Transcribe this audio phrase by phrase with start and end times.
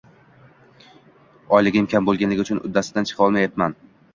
[1.57, 3.79] oyligim kam bo‘lgani uchun uddasidan chiqa olmayapman.